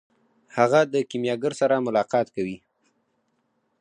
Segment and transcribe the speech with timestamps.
[0.57, 2.57] هغه د کیمیاګر سره ملاقات کوي.